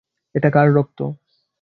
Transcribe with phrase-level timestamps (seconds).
[0.35, 0.99] এটা কার রক্ত?